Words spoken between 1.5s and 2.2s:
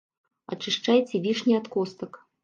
ад костак.